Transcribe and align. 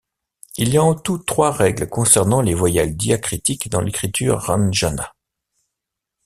Il 0.57 0.69
y 0.73 0.77
a 0.79 0.83
en 0.83 0.95
tout 0.95 1.19
trois 1.19 1.51
règles 1.51 1.87
concernant 1.87 2.41
les 2.41 2.55
voyelles 2.55 2.97
diacritiques 2.97 3.69
dans 3.69 3.81
l'écriture 3.81 4.41
ranjana. 4.41 5.13